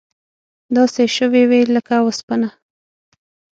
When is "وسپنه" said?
2.07-2.49